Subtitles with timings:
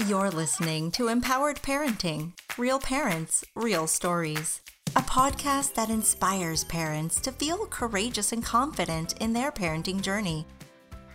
[0.00, 4.60] You're listening to Empowered Parenting Real Parents, Real Stories,
[4.96, 10.46] a podcast that inspires parents to feel courageous and confident in their parenting journey.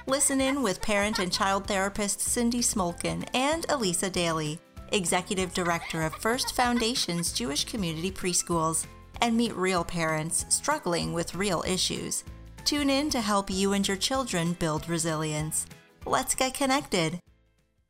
[0.08, 4.58] Listen in with parent and child therapist Cindy Smolkin and Elisa Daly,
[4.94, 8.86] Executive Director of First Foundation's Jewish Community Preschools,
[9.20, 12.24] and meet real parents struggling with real issues.
[12.64, 15.66] Tune in to help you and your children build resilience.
[16.06, 17.20] Let's get connected.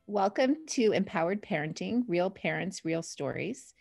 [0.10, 3.76] Welcome to Empowered Parenting Real Parents, Real Stories.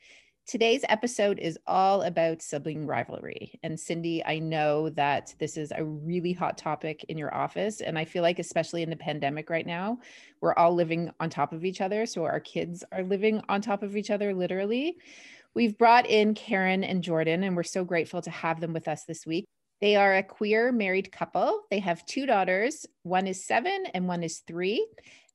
[0.46, 3.58] Today's episode is all about sibling rivalry.
[3.62, 7.80] And Cindy, I know that this is a really hot topic in your office.
[7.80, 10.00] And I feel like, especially in the pandemic right now,
[10.42, 12.04] we're all living on top of each other.
[12.04, 14.98] So our kids are living on top of each other, literally.
[15.54, 19.04] We've brought in Karen and Jordan, and we're so grateful to have them with us
[19.04, 19.46] this week.
[19.80, 21.62] They are a queer married couple.
[21.70, 22.84] They have two daughters.
[23.02, 24.86] One is seven and one is three.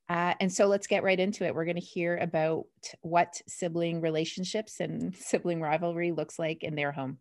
[0.09, 1.55] Uh, and so let's get right into it.
[1.55, 2.65] We're going to hear about
[3.01, 7.19] what sibling relationships and sibling rivalry looks like in their home.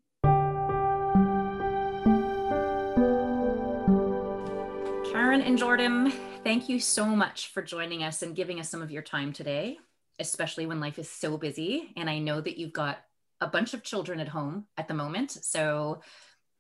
[5.12, 8.91] Karen and Jordan, thank you so much for joining us and giving us some of
[8.91, 9.78] your time today,
[10.19, 11.92] especially when life is so busy.
[11.96, 12.98] And I know that you've got
[13.41, 15.30] a bunch of children at home at the moment.
[15.30, 16.00] So,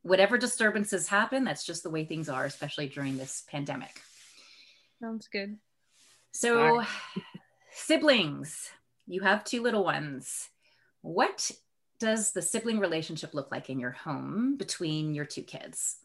[0.02, 4.00] whatever disturbances happen, that's just the way things are, especially during this pandemic.
[5.00, 5.58] Sounds good.
[6.32, 6.86] So, right.
[7.72, 8.70] siblings,
[9.06, 10.48] you have two little ones.
[11.02, 11.50] What
[11.98, 15.98] does the sibling relationship look like in your home between your two kids?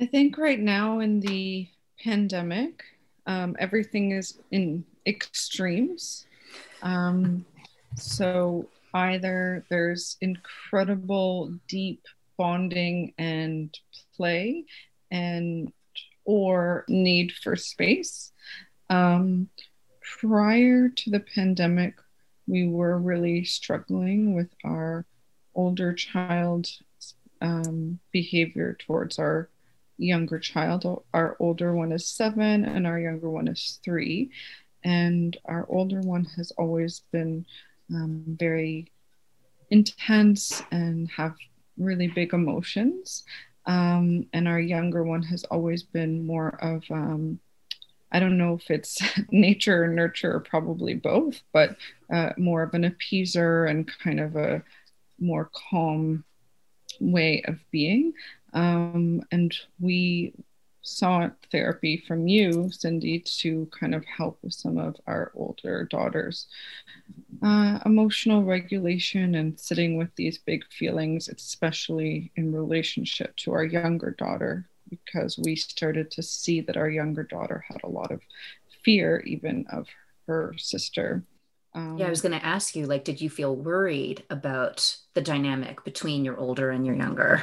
[0.00, 1.68] I think right now in the
[2.02, 2.82] pandemic,
[3.26, 6.26] um, everything is in extremes.
[6.82, 7.44] Um,
[7.96, 12.04] so either there's incredible deep
[12.36, 13.76] bonding and
[14.16, 14.64] play
[15.10, 15.72] and
[16.24, 18.32] or need for space
[18.90, 19.48] um,
[20.00, 21.94] prior to the pandemic,
[22.46, 25.04] we were really struggling with our
[25.54, 26.68] older child
[27.40, 29.48] um, behavior towards our
[29.98, 31.04] younger child.
[31.12, 34.30] Our older one is seven, and our younger one is three.
[34.84, 37.44] And our older one has always been
[37.92, 38.92] um, very
[39.70, 41.34] intense and have
[41.76, 43.24] really big emotions.
[43.66, 47.38] Um, and our younger one has always been more of um,
[48.12, 51.76] I don't know if it's nature or nurture or probably both, but
[52.12, 54.62] uh, more of an appeaser and kind of a
[55.18, 56.24] more calm
[57.00, 58.14] way of being.
[58.54, 60.32] Um, and we
[60.88, 66.46] sought therapy from you, Cindy, to kind of help with some of our older daughters'
[67.42, 74.12] uh, emotional regulation and sitting with these big feelings, especially in relationship to our younger
[74.12, 78.20] daughter, because we started to see that our younger daughter had a lot of
[78.84, 79.86] fear, even of
[80.26, 81.24] her sister.
[81.74, 85.20] Um, yeah, I was going to ask you, like, did you feel worried about the
[85.20, 87.42] dynamic between your older and your younger?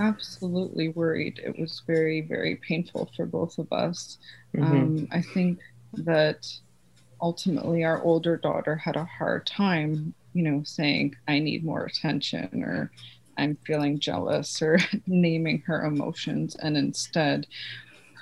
[0.00, 1.40] Absolutely worried.
[1.44, 4.18] It was very, very painful for both of us.
[4.56, 4.72] Mm-hmm.
[4.72, 5.60] Um, I think
[5.94, 6.46] that
[7.20, 12.64] ultimately our older daughter had a hard time, you know, saying, I need more attention
[12.64, 12.90] or
[13.36, 16.56] I'm feeling jealous or naming her emotions.
[16.56, 17.46] And instead,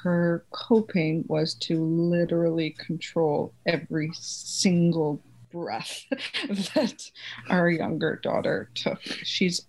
[0.03, 5.21] her coping was to literally control every single
[5.53, 6.05] breath
[6.75, 7.11] that
[7.49, 9.01] our younger daughter took.
[9.03, 9.67] She's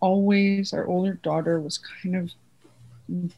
[0.00, 2.30] always, our older daughter was kind of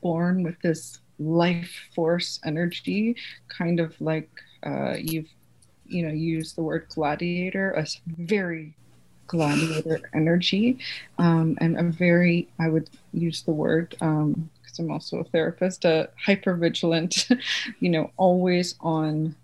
[0.01, 3.17] born with this life force energy,
[3.49, 4.31] kind of like
[4.65, 5.29] uh, you've,
[5.87, 8.75] you know, used the word gladiator, a very
[9.31, 10.77] gladiator energy
[11.19, 15.85] um, and a very, I would use the word, because um, I'm also a therapist,
[15.85, 17.29] a hyper vigilant,
[17.81, 19.37] you know, always on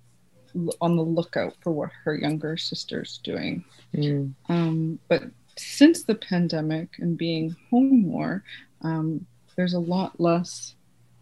[0.81, 3.63] on the lookout for what her younger sister's doing.
[3.95, 4.33] Mm.
[4.49, 5.25] Um, but
[5.59, 8.43] since the pandemic and being home more,
[8.81, 10.75] um, there's a lot less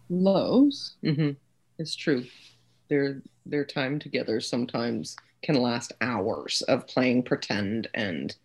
[0.09, 0.95] lows.
[1.03, 1.31] Mm-hmm.
[1.77, 2.25] It's true.
[2.89, 8.35] Their their time together sometimes can last hours of playing pretend and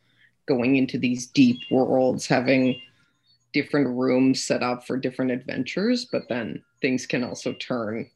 [0.50, 2.80] going into these deep worlds, having
[3.52, 8.10] different rooms set up for different adventures, but then things can also turn,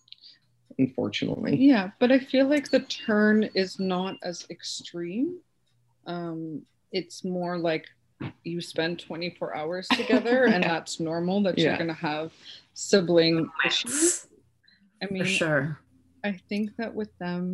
[0.80, 1.56] unfortunately.
[1.56, 5.38] Yeah, but I feel like the turn is not as extreme.
[6.08, 7.86] Um, it's more like
[8.42, 11.66] you spend 24 hours together and that's normal that yeah.
[11.68, 12.32] you're going to have
[12.72, 14.26] sibling issues.
[15.00, 15.78] I mean, for sure.
[16.24, 17.52] I think that with them,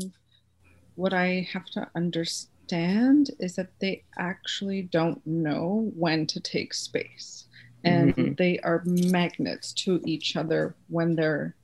[0.94, 6.74] what I have to understand understand is that they actually don't know when to take
[6.74, 7.46] space
[7.84, 8.34] and mm-hmm.
[8.34, 11.54] they are magnets to each other when they're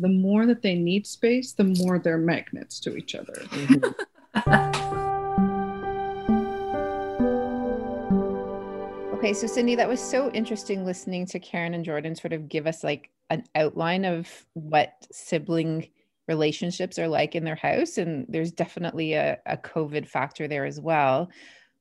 [0.00, 3.32] the more that they need space, the more they're magnets to each other.
[3.34, 3.84] Mm-hmm.
[9.16, 12.68] Okay, so Cindy, that was so interesting listening to Karen and Jordan sort of give
[12.68, 15.88] us like an outline of what sibling
[16.28, 17.98] relationships are like in their house.
[17.98, 21.30] And there's definitely a, a COVID factor there as well.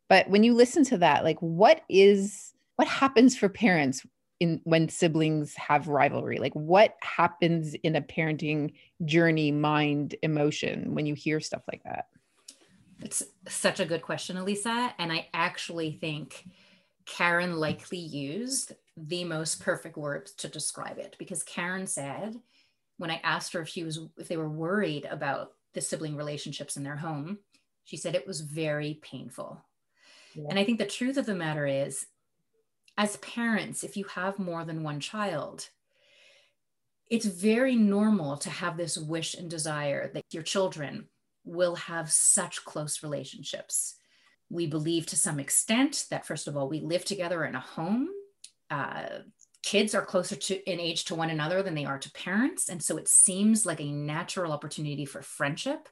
[0.09, 4.05] But when you listen to that, like what is what happens for parents
[4.39, 6.38] in when siblings have rivalry?
[6.38, 8.73] Like what happens in a parenting
[9.05, 12.05] journey, mind, emotion when you hear stuff like that?
[13.01, 14.93] It's such a good question, Elisa.
[14.97, 16.45] And I actually think
[17.05, 22.35] Karen likely used the most perfect words to describe it because Karen said,
[22.97, 26.77] when I asked her if she was if they were worried about the sibling relationships
[26.77, 27.39] in their home,
[27.83, 29.63] she said it was very painful.
[30.35, 30.47] Yeah.
[30.49, 32.07] And I think the truth of the matter is,
[32.97, 35.69] as parents, if you have more than one child,
[37.09, 41.07] it's very normal to have this wish and desire that your children
[41.45, 43.95] will have such close relationships
[44.50, 48.09] we believe to some extent that, first of all, we live together in a home.
[48.69, 49.19] Uh,
[49.67, 52.69] kids are closer to in age to one another than they are to parents.
[52.69, 55.89] And so it seems like a natural opportunity for friendship.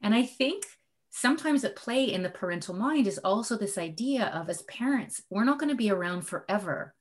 [0.00, 0.64] And I think
[1.10, 5.44] sometimes at play in the parental mind is also this idea of as parents, we're
[5.44, 6.94] not going to be around forever.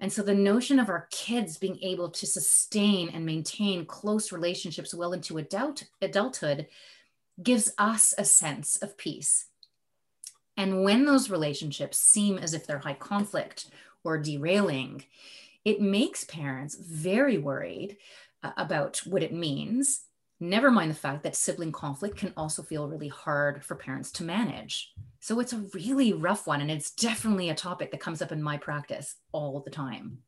[0.00, 4.92] And so the notion of our kids being able to sustain and maintain close relationships
[4.92, 6.66] well into adult, adulthood
[7.42, 9.46] gives us a sense of peace
[10.56, 13.66] and when those relationships seem as if they're high conflict
[14.04, 15.04] or derailing,
[15.64, 17.96] it makes parents very worried
[18.42, 20.02] uh, about what it means.
[20.40, 24.24] Never mind the fact that sibling conflict can also feel really hard for parents to
[24.24, 24.92] manage.
[25.20, 26.60] So it's a really rough one.
[26.60, 30.18] And it's definitely a topic that comes up in my practice all the time.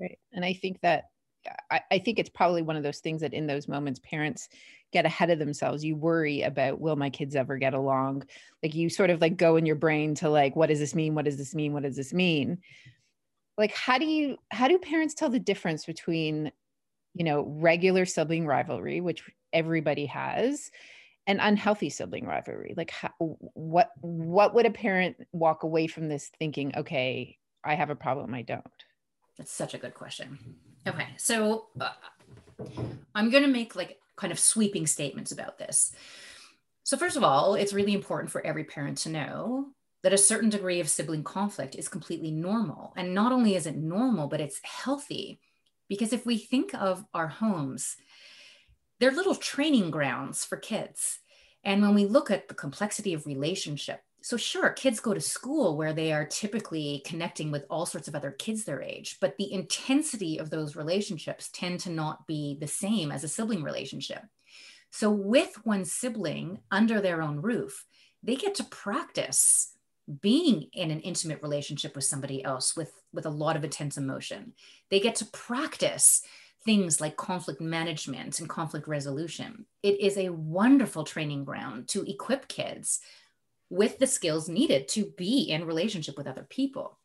[0.00, 0.18] Right.
[0.32, 1.04] And I think that
[1.70, 4.48] I, I, think it's probably one of those things that in those moments parents
[4.92, 8.24] get ahead of themselves you worry about will my kids ever get along
[8.62, 11.14] like you sort of like go in your brain to like what does this mean
[11.14, 12.58] what does this mean what does this mean
[13.58, 16.50] like how do you how do parents tell the difference between
[17.14, 19.22] you know regular sibling rivalry which
[19.52, 20.70] everybody has
[21.26, 22.72] and unhealthy sibling rivalry?
[22.76, 27.90] Like how, what what would a parent walk away from this thinking okay i have
[27.90, 28.64] a problem i don't
[29.38, 30.38] that's such a good question.
[30.86, 31.92] Okay, so uh,
[33.14, 35.92] I'm going to make like kind of sweeping statements about this.
[36.82, 39.68] So, first of all, it's really important for every parent to know
[40.02, 42.92] that a certain degree of sibling conflict is completely normal.
[42.96, 45.40] And not only is it normal, but it's healthy.
[45.88, 47.96] Because if we think of our homes,
[49.00, 51.18] they're little training grounds for kids.
[51.64, 55.76] And when we look at the complexity of relationship, so sure kids go to school
[55.76, 59.52] where they are typically connecting with all sorts of other kids their age but the
[59.52, 64.22] intensity of those relationships tend to not be the same as a sibling relationship
[64.90, 67.86] so with one sibling under their own roof
[68.22, 69.74] they get to practice
[70.20, 74.52] being in an intimate relationship with somebody else with with a lot of intense emotion
[74.90, 76.22] they get to practice
[76.64, 82.48] things like conflict management and conflict resolution it is a wonderful training ground to equip
[82.48, 83.00] kids
[83.70, 86.98] with the skills needed to be in relationship with other people.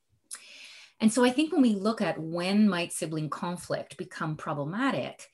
[0.99, 5.29] And so I think when we look at when might sibling conflict become problematic,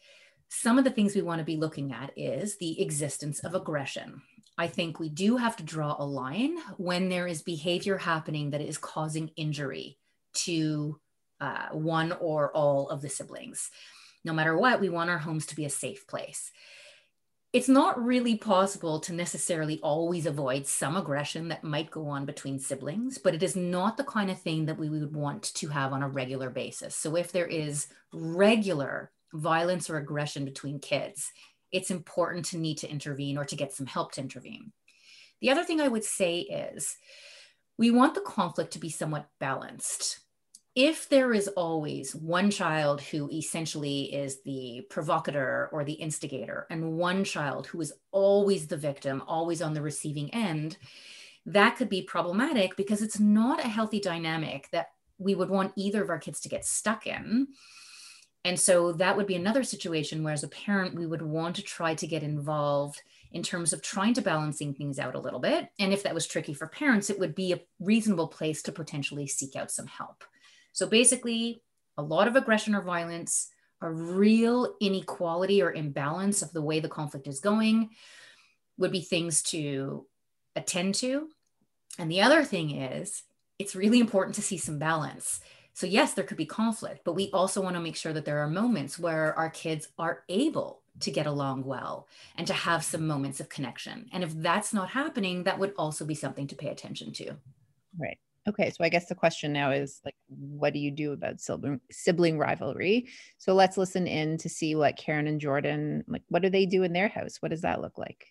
[0.47, 4.21] some of the things we want to be looking at is the existence of aggression.
[4.59, 8.61] I think we do have to draw a line when there is behavior happening that
[8.61, 9.97] is causing injury
[10.45, 10.99] to
[11.41, 13.71] uh, one or all of the siblings.
[14.23, 16.51] No matter what, we want our homes to be a safe place
[17.51, 22.59] it's not really possible to necessarily always avoid some aggression that might go on between
[22.59, 25.91] siblings, but it is not the kind of thing that we would want to have
[25.91, 26.95] on a regular basis.
[26.95, 31.31] So if there is regular violence or aggression between kids,
[31.71, 34.71] it's important to need to intervene or to get some help to intervene.
[35.41, 36.97] The other thing I would say is
[37.77, 40.19] we want the conflict to be somewhat balanced
[40.75, 46.97] if there is always one child who essentially is the provocateur or the instigator, and
[46.97, 50.77] one child who is always the victim, always on the receiving end,
[51.45, 56.03] that could be problematic because it's not a healthy dynamic that we would want either
[56.03, 57.47] of our kids to get stuck in.
[58.45, 61.61] And so that would be another situation where, as a parent, we would want to
[61.61, 65.69] try to get involved in terms of trying to balancing things out a little bit.
[65.77, 69.27] And if that was tricky for parents, it would be a reasonable place to potentially
[69.27, 70.23] seek out some help.
[70.71, 71.61] So basically,
[71.97, 73.49] a lot of aggression or violence,
[73.81, 77.89] a real inequality or imbalance of the way the conflict is going
[78.77, 80.05] would be things to
[80.55, 81.27] attend to.
[81.97, 83.23] And the other thing is,
[83.59, 85.41] it's really important to see some balance.
[85.79, 88.39] So, yes, there could be conflict, but we also want to make sure that there
[88.39, 92.05] are moments where our kids are able to get along well
[92.35, 94.09] and to have some moments of connection.
[94.11, 97.37] And if that's not happening, that would also be something to pay attention to.
[97.97, 98.17] Right.
[98.45, 101.79] Okay, so I guess the question now is like, what do you do about sibling,
[101.89, 103.07] sibling rivalry?
[103.37, 106.23] So let's listen in to see what Karen and Jordan like.
[106.27, 107.37] What do they do in their house?
[107.39, 108.25] What does that look like?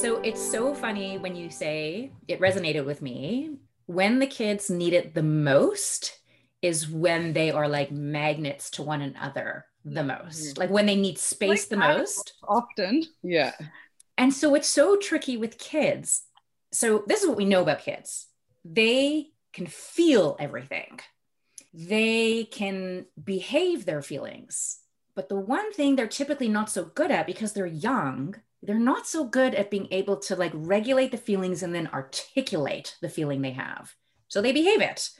[0.00, 3.58] So it's so funny when you say it resonated with me.
[3.84, 6.18] When the kids need it the most
[6.62, 11.18] is when they are like magnets to one another the most, like when they need
[11.18, 12.32] space like the most.
[12.48, 13.02] Often.
[13.22, 13.52] Yeah.
[14.16, 16.22] And so it's so tricky with kids.
[16.72, 18.26] So this is what we know about kids
[18.64, 20.98] they can feel everything,
[21.74, 24.78] they can behave their feelings.
[25.14, 29.06] But the one thing they're typically not so good at because they're young they're not
[29.06, 33.42] so good at being able to like regulate the feelings and then articulate the feeling
[33.42, 33.94] they have.
[34.28, 35.10] So they behave it.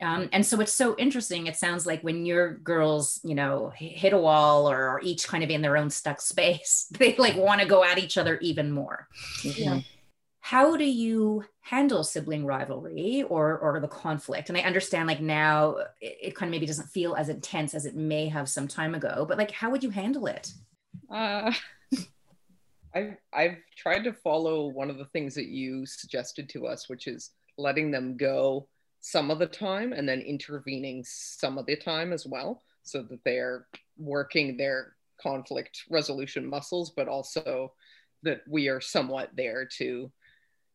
[0.00, 1.46] Um, and so it's so interesting.
[1.46, 5.42] It sounds like when your girls, you know, hit a wall or are each kind
[5.42, 8.70] of in their own stuck space, they like want to go at each other even
[8.70, 9.08] more.
[9.42, 9.80] Yeah.
[10.40, 14.48] How do you handle sibling rivalry or or the conflict?
[14.48, 17.84] And I understand like now it, it kind of maybe doesn't feel as intense as
[17.84, 20.52] it may have some time ago, but like how would you handle it?
[21.10, 21.52] Uh,
[22.96, 27.06] I've I've tried to follow one of the things that you suggested to us, which
[27.06, 28.68] is letting them go
[29.00, 33.22] some of the time and then intervening some of the time as well, so that
[33.24, 33.66] they're
[33.98, 37.72] working their conflict resolution muscles, but also
[38.22, 40.10] that we are somewhat there to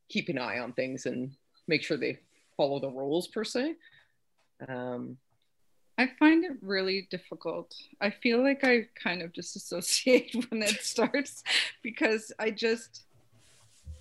[0.09, 1.35] keep an eye on things and
[1.67, 2.19] make sure they
[2.55, 3.75] follow the rules per se.
[4.67, 5.17] Um,
[6.01, 7.75] I find it really difficult.
[8.01, 11.43] I feel like I kind of disassociate when it starts
[11.83, 13.03] because I just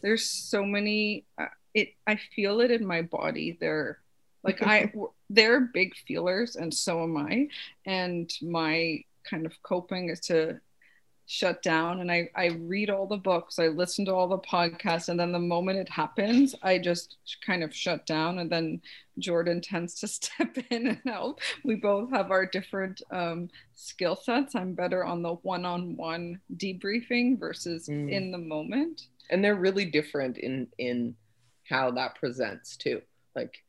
[0.01, 3.59] there's so many uh, it I feel it in my body.
[3.61, 3.99] They're
[4.43, 4.91] like I
[5.29, 7.49] they're big feelers and so am I
[7.85, 10.59] and my kind of coping is to
[11.31, 15.09] shut down and I, I read all the books, I listen to all the podcasts,
[15.09, 18.41] and then the moment it happens, I just kind of shut down.
[18.41, 18.83] And then
[19.21, 21.41] Jordan tends to step in and help.
[21.65, 24.57] We both have our different um, skill sets.
[24.57, 28.11] I'm better on the one on one debriefing versus mm.
[28.11, 29.07] in the moment.
[29.31, 31.15] And they're really different in in
[31.63, 33.03] how that presents too.
[33.37, 33.63] Like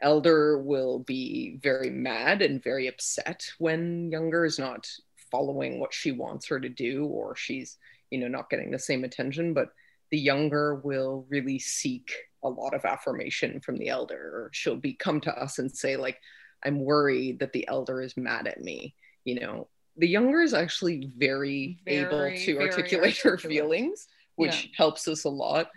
[0.00, 4.88] elder will be very mad and very upset when younger is not
[5.34, 7.78] following what she wants her to do or she's
[8.10, 9.70] you know not getting the same attention but
[10.10, 12.12] the younger will really seek
[12.44, 14.14] a lot of affirmation from the elder.
[14.14, 16.18] Or she'll be come to us and say like
[16.64, 18.94] i'm worried that the elder is mad at me.
[19.24, 24.70] You know the younger is actually very, very able to articulate her feelings which yeah.
[24.76, 25.70] helps us a lot.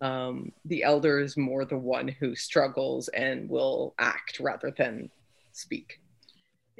[0.00, 5.10] Um, the elder is more the one who struggles and will act rather than
[5.52, 6.00] speak.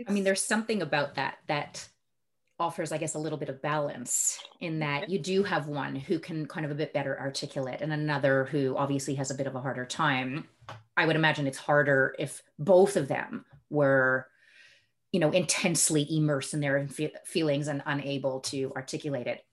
[0.07, 1.89] I mean there's something about that that
[2.61, 6.19] offers i guess a little bit of balance in that you do have one who
[6.19, 9.55] can kind of a bit better articulate and another who obviously has a bit of
[9.55, 10.47] a harder time.
[10.97, 14.29] I would imagine it's harder if both of them were
[15.13, 16.89] you know intensely immersed in their
[17.25, 19.45] feelings and unable to articulate it.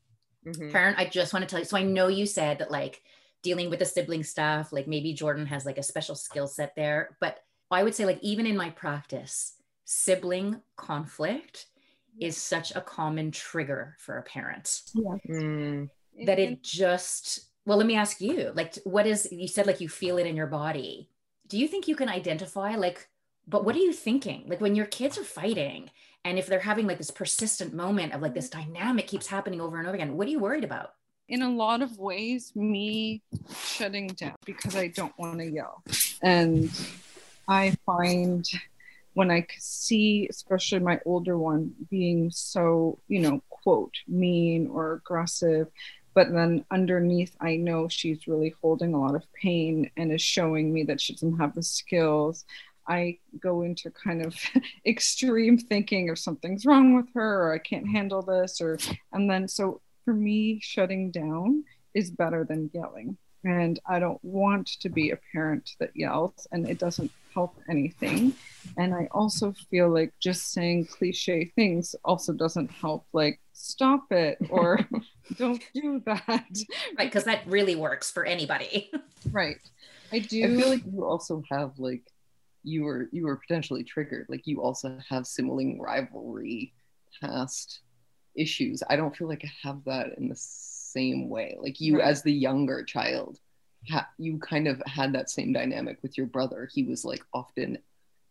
[0.46, 0.72] Mm-hmm.
[0.72, 3.04] karen i just want to tell you so i know you said that like
[3.44, 7.16] dealing with the sibling stuff like maybe jordan has like a special skill set there
[7.20, 9.54] but i would say like even in my practice
[9.86, 11.68] sibling conflict
[12.20, 14.82] is such a common trigger for a parent.
[14.94, 15.16] Yeah.
[15.30, 15.90] Mm.
[16.26, 19.90] that it just well let me ask you like what is you said like you
[19.90, 21.10] feel it in your body.
[21.48, 23.08] Do you think you can identify like
[23.48, 24.46] but what are you thinking?
[24.48, 25.90] Like when your kids are fighting
[26.24, 29.78] and if they're having like this persistent moment of like this dynamic keeps happening over
[29.78, 30.94] and over again what are you worried about?
[31.28, 33.22] In a lot of ways me
[33.56, 35.84] shutting down because i don't want to yell.
[36.22, 36.70] And
[37.48, 38.46] i find
[39.14, 45.68] when I see, especially my older one, being so, you know, quote, mean or aggressive,
[46.14, 50.74] but then underneath, I know she's really holding a lot of pain and is showing
[50.74, 52.46] me that she doesn't have the skills.
[52.88, 54.36] I go into kind of
[54.86, 58.80] extreme thinking of something's wrong with her or I can't handle this or
[59.14, 61.64] and then so for me shutting down
[61.94, 66.68] is better than yelling and I don't want to be a parent that yells and
[66.68, 68.34] it doesn't help anything.
[68.78, 74.38] And I also feel like just saying cliche things also doesn't help, like, stop it
[74.50, 74.80] or
[75.38, 76.24] don't do that.
[76.30, 76.48] Right.
[76.98, 78.92] Because that really works for anybody.
[79.32, 79.58] right.
[80.12, 80.44] I do.
[80.44, 82.04] I feel like you also have, like,
[82.64, 86.74] you were you were potentially triggered like you also have sibling rivalry
[87.22, 87.82] past
[88.36, 92.08] issues i don't feel like i have that in the same way like you right.
[92.08, 93.40] as the younger child
[93.90, 96.70] ha- you kind of had that same dynamic with your brother.
[96.72, 97.78] He was like often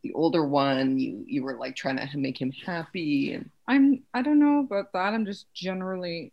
[0.02, 0.98] the older one.
[0.98, 4.92] You you were like trying to make him happy and I'm I don't know about
[4.92, 5.14] that.
[5.14, 6.32] I'm just generally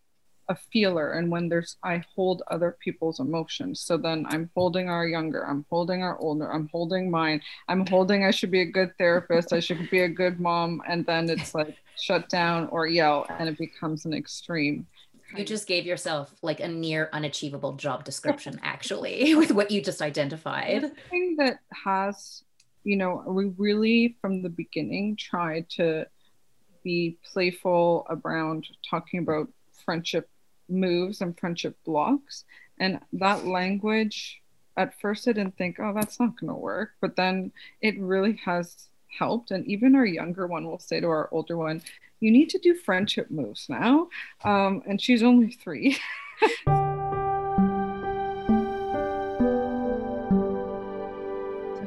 [0.50, 3.82] a feeler and when there's I hold other people's emotions.
[3.82, 7.42] So then I'm holding our younger, I'm holding our older, I'm holding mine.
[7.68, 11.06] I'm holding I should be a good therapist, I should be a good mom and
[11.06, 14.88] then it's like shut down or yell and it becomes an extreme.
[15.36, 20.02] You just gave yourself like a near unachievable job description, actually, with what you just
[20.02, 20.84] identified.
[20.84, 22.44] The thing that has,
[22.84, 26.08] you know, we really from the beginning tried to
[26.84, 29.50] be playful around talking about
[29.84, 30.30] friendship
[30.70, 32.46] moves and friendship blocks.
[32.80, 34.42] And that language,
[34.78, 36.92] at first, I didn't think, oh, that's not going to work.
[37.02, 39.52] But then it really has helped.
[39.52, 41.82] And even our younger one will say to our older one,
[42.20, 44.08] you need to do friendship moves now.
[44.44, 45.98] Um, and she's only three.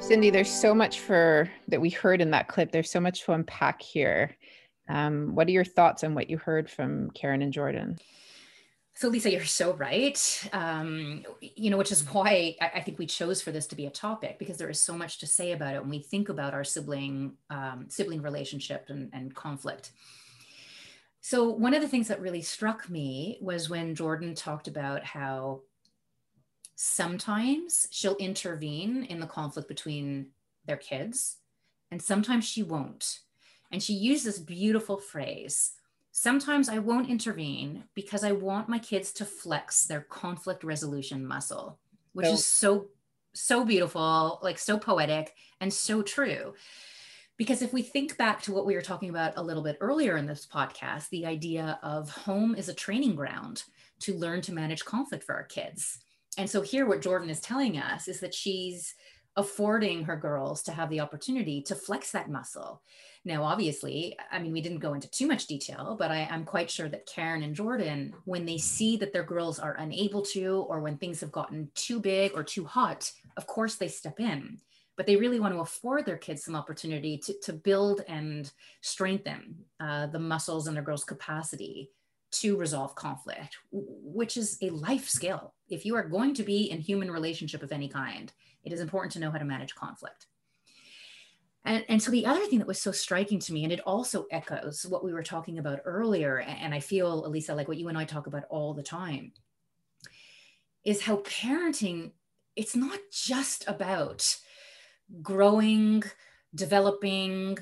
[0.01, 2.73] Cindy, there's so much for that we heard in that clip.
[2.73, 4.37] There's so much to unpack here.
[4.89, 7.97] Um, what are your thoughts on what you heard from Karen and Jordan?
[8.95, 10.49] So, Lisa, you're so right.
[10.53, 13.87] Um, you know, which is why I, I, think we chose for this to be
[13.87, 16.55] a topic because there is so much to say about it when we think about
[16.55, 19.93] our sibling um, sibling relationship and, and conflict.
[21.21, 25.61] So, one of the things that really struck me was when Jordan talked about how
[26.77, 30.29] sometimes she'll intervene in the conflict between
[30.67, 31.37] their kids,
[31.91, 33.21] and sometimes she won't.
[33.71, 35.73] And she used this beautiful phrase
[36.13, 41.79] Sometimes I won't intervene because I want my kids to flex their conflict resolution muscle,
[42.15, 42.89] which is so,
[43.33, 46.55] so beautiful, like so poetic and so true.
[47.41, 50.19] Because if we think back to what we were talking about a little bit earlier
[50.19, 53.63] in this podcast, the idea of home is a training ground
[54.01, 56.01] to learn to manage conflict for our kids.
[56.37, 58.95] And so here, what Jordan is telling us is that she's
[59.37, 62.83] affording her girls to have the opportunity to flex that muscle.
[63.25, 66.71] Now, obviously, I mean, we didn't go into too much detail, but I, am quite
[66.71, 70.81] sure that Karen and Jordan, when they see that their girls are unable to, or
[70.81, 74.59] when things have gotten too big or too hot, of course they step in.
[75.01, 79.57] But they really want to afford their kids some opportunity to, to build and strengthen
[79.81, 81.91] uh, the muscles and their girls' capacity
[82.33, 85.55] to resolve conflict, which is a life skill.
[85.71, 88.31] If you are going to be in human relationship of any kind,
[88.63, 90.27] it is important to know how to manage conflict.
[91.65, 94.27] And, and so the other thing that was so striking to me, and it also
[94.31, 97.97] echoes what we were talking about earlier, and I feel, Elisa, like what you and
[97.97, 99.33] I talk about all the time,
[100.85, 102.11] is how parenting,
[102.55, 104.37] it's not just about
[105.23, 106.03] growing,
[106.55, 107.59] developing,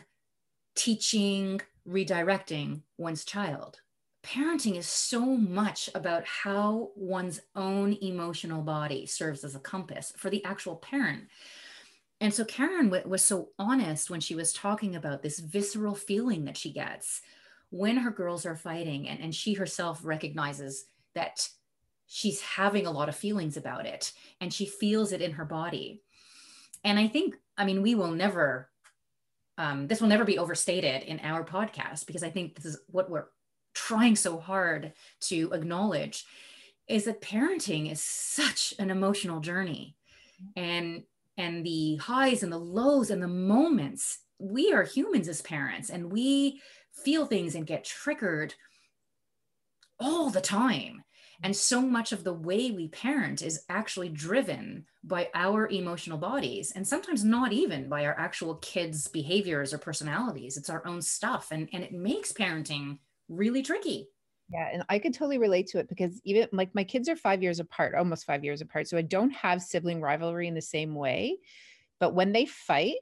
[0.74, 3.80] teaching, redirecting one's child.
[4.22, 10.28] Parenting is so much about how one's own emotional body serves as a compass for
[10.28, 11.28] the actual parent
[12.20, 16.44] and so Karen w- was so honest when she was talking about this visceral feeling
[16.44, 17.22] that she gets
[17.70, 21.46] when her girls are fighting, and, and she herself recognizes that
[22.06, 26.02] she's having a lot of feelings about it and she feels it in her body.
[26.88, 28.70] And I think, I mean, we will never,
[29.58, 33.10] um, this will never be overstated in our podcast because I think this is what
[33.10, 33.26] we're
[33.74, 36.24] trying so hard to acknowledge
[36.88, 39.96] is that parenting is such an emotional journey.
[40.56, 41.02] And
[41.36, 44.20] and the highs and the lows and the moments.
[44.38, 46.62] We are humans as parents and we
[47.04, 48.54] feel things and get triggered
[50.00, 51.02] all the time.
[51.42, 56.72] And so much of the way we parent is actually driven by our emotional bodies,
[56.74, 60.56] and sometimes not even by our actual kids' behaviors or personalities.
[60.56, 61.48] It's our own stuff.
[61.52, 62.98] And, and it makes parenting
[63.28, 64.08] really tricky.
[64.50, 67.42] Yeah, and I could totally relate to it because even like my kids are five
[67.42, 68.88] years apart, almost five years apart.
[68.88, 71.38] So I don't have sibling rivalry in the same way.
[72.00, 72.96] But when they fight,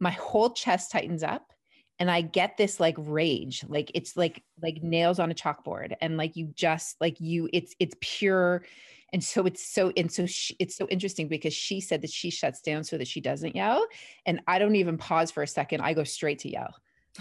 [0.00, 1.52] my whole chest tightens up
[2.00, 3.62] and I get this like rage.
[3.68, 5.94] Like it's like like nails on a chalkboard.
[6.00, 8.64] And like you just like you, it's it's pure.
[9.12, 12.30] And so it's so and so she, it's so interesting because she said that she
[12.30, 13.86] shuts down so that she doesn't yell.
[14.24, 15.82] And I don't even pause for a second.
[15.82, 16.74] I go straight to yell.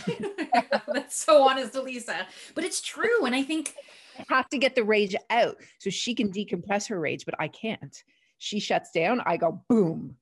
[0.87, 2.25] That's so honest, Elisa.
[2.55, 3.25] But it's true.
[3.25, 3.75] And I think
[4.17, 7.49] I have to get the rage out so she can decompress her rage, but I
[7.49, 8.01] can't.
[8.37, 10.15] She shuts down, I go boom.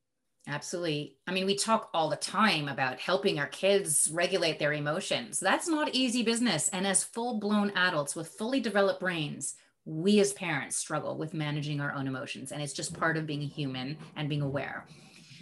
[0.47, 1.17] Absolutely.
[1.27, 5.41] I mean, we talk all the time about helping our kids regulate their emotions.
[5.41, 6.69] That's not easy business.
[6.69, 11.81] And as full blown adults with fully developed brains, we as parents struggle with managing
[11.81, 12.53] our own emotions.
[12.53, 14.86] And it's just part of being human and being aware.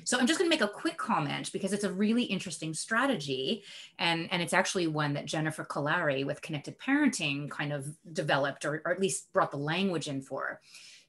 [0.06, 3.64] So I'm just going to make a quick comment because it's a really interesting strategy.
[4.00, 8.82] And, and it's actually one that Jennifer Kolari with Connected Parenting kind of developed or,
[8.86, 10.62] or at least brought the language in for.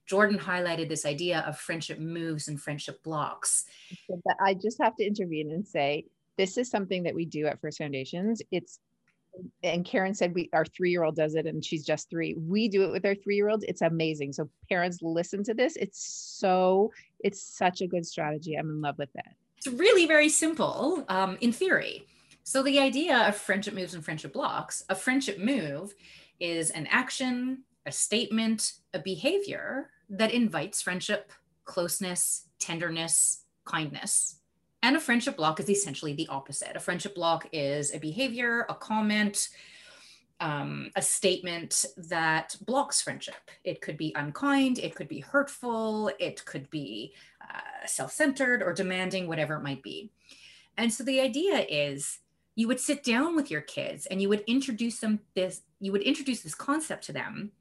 [0.07, 3.65] Jordan highlighted this idea of friendship moves and friendship blocks.
[4.09, 7.61] But I just have to intervene and say this is something that we do at
[7.61, 8.41] First Foundations.
[8.51, 8.79] It's
[9.63, 12.35] and Karen said we our three year old does it and she's just three.
[12.35, 13.65] We do it with our three year olds.
[13.69, 14.33] It's amazing.
[14.33, 15.77] So parents listen to this.
[15.77, 16.01] It's
[16.39, 18.55] so it's such a good strategy.
[18.55, 19.27] I'm in love with it.
[19.59, 22.07] It's really very simple um, in theory.
[22.45, 25.95] So the idea of friendship moves and friendship blocks, a friendship move
[26.39, 31.33] is an action, a statement, a behavior that invites friendship,
[31.65, 34.37] closeness, tenderness, kindness.
[34.83, 36.77] And a friendship block is essentially the opposite.
[36.77, 39.49] A friendship block is a behavior, a comment,
[40.41, 43.51] um, a statement that blocks friendship.
[43.65, 48.73] It could be unkind, it could be hurtful, it could be uh, self centered or
[48.73, 50.13] demanding, whatever it might be.
[50.77, 52.19] And so the idea is
[52.55, 56.03] you would sit down with your kids and you would introduce them this, you would
[56.03, 57.53] introduce this concept to them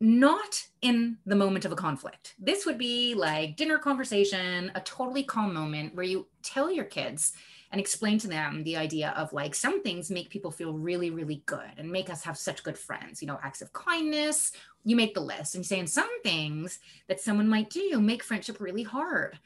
[0.00, 2.34] not in the moment of a conflict.
[2.38, 7.32] This would be like dinner conversation, a totally calm moment where you tell your kids
[7.72, 11.42] and explain to them the idea of like some things make people feel really, really
[11.46, 13.20] good and make us have such good friends.
[13.20, 14.52] You know, acts of kindness,
[14.84, 16.78] you make the list and you're saying some things
[17.08, 19.38] that someone might do make friendship really hard.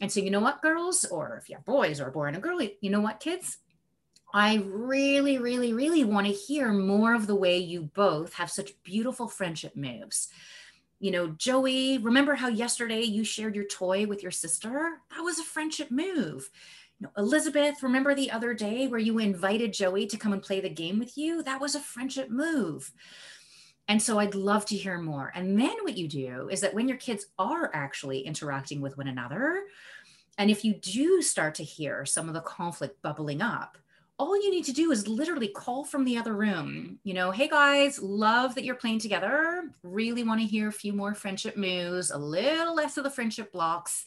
[0.00, 2.36] And so, you know what, girls, or if you have boys or a boy and
[2.36, 3.58] a girl, you know what, kids,
[4.34, 8.82] I really, really, really want to hear more of the way you both have such
[8.82, 10.28] beautiful friendship moves.
[11.00, 15.00] You know, Joey, remember how yesterday you shared your toy with your sister?
[15.10, 16.48] That was a friendship move.
[16.98, 20.60] You know, Elizabeth, remember the other day where you invited Joey to come and play
[20.60, 21.42] the game with you?
[21.42, 22.90] That was a friendship move.
[23.88, 25.32] And so I'd love to hear more.
[25.34, 29.08] And then what you do is that when your kids are actually interacting with one
[29.08, 29.64] another,
[30.38, 33.76] and if you do start to hear some of the conflict bubbling up,
[34.22, 36.96] all you need to do is literally call from the other room.
[37.02, 39.64] You know, hey guys, love that you're playing together.
[39.82, 43.50] Really want to hear a few more friendship moves, a little less of the friendship
[43.50, 44.04] blocks.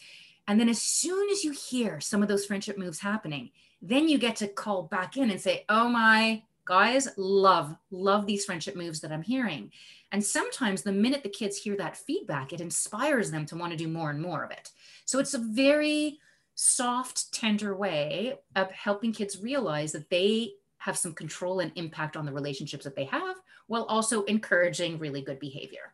[0.47, 3.49] And then as soon as you hear some of those friendship moves happening,
[3.82, 8.45] then you get to call back in and say, oh my guys, love, love these
[8.45, 9.69] friendship moves that I'm hearing.
[10.13, 13.78] And sometimes the minute the kids hear that feedback, it inspires them to want to
[13.78, 14.71] do more and more of it.
[15.04, 16.19] So it's a very
[16.56, 22.26] soft, tender way of helping kids realize that they have some control and impact on
[22.26, 23.36] the relationships that they have
[23.68, 25.94] while also encouraging really good behavior.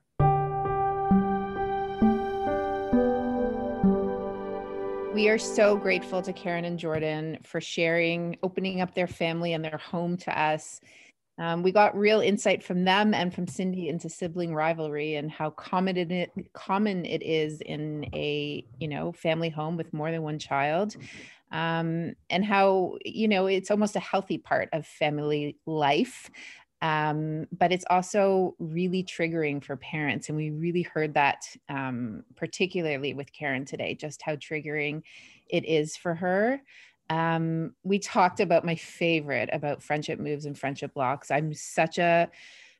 [5.14, 9.66] We are so grateful to Karen and Jordan for sharing, opening up their family and
[9.66, 10.80] their home to us
[11.42, 15.50] um, we got real insight from them and from Cindy into sibling rivalry and how
[15.50, 20.38] common it common it is in a you know family home with more than one
[20.38, 20.96] child,
[21.52, 26.30] um, and how you know it's almost a healthy part of family life.
[26.84, 33.16] Um, but it's also really triggering for parents, and we really heard that um, particularly
[33.16, 35.02] with Karen today, just how triggering
[35.50, 36.62] it is for her
[37.12, 41.30] um, we talked about my favorite about friendship moves and friendship blocks.
[41.30, 42.30] I'm such a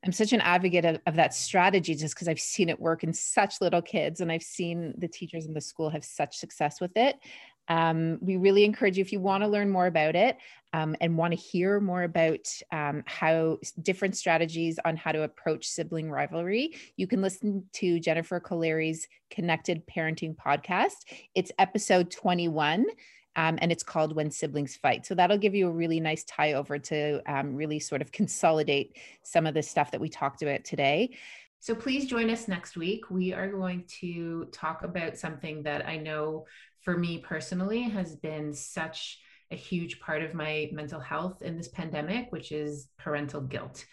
[0.04, 3.14] I'm such an advocate of, of that strategy just because I've seen it work in
[3.14, 6.96] such little kids and I've seen the teachers in the school have such success with
[6.96, 7.18] it.
[7.68, 10.38] Um, we really encourage you if you want to learn more about it
[10.74, 15.68] um, and want to hear more about um, how different strategies on how to approach
[15.68, 21.04] sibling rivalry, you can listen to Jennifer Kolari's Connected Parenting podcast.
[21.36, 22.86] It's episode 21
[23.36, 25.06] um, and it's called When Siblings Fight.
[25.06, 28.98] So that'll give you a really nice tie over to um, really sort of consolidate
[29.24, 31.18] some of the stuff that we talked about today.
[31.60, 33.10] So please join us next week.
[33.10, 36.46] We are going to talk about something that I know
[36.82, 39.20] for me personally has been such
[39.52, 43.86] a huge part of my mental health in this pandemic, which is parental guilt.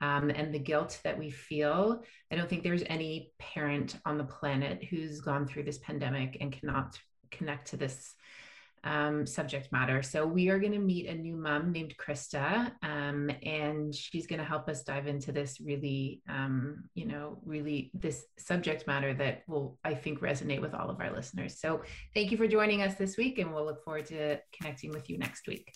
[0.00, 2.02] Um, and the guilt that we feel.
[2.30, 6.52] I don't think there's any parent on the planet who's gone through this pandemic and
[6.52, 6.98] cannot
[7.30, 8.14] connect to this
[8.84, 10.02] um, subject matter.
[10.02, 14.38] So we are going to meet a new mom named Krista, um, and she's going
[14.38, 19.42] to help us dive into this really, um, you know, really this subject matter that
[19.46, 21.58] will, I think, resonate with all of our listeners.
[21.60, 21.82] So
[22.14, 25.18] thank you for joining us this week, and we'll look forward to connecting with you
[25.18, 25.72] next week.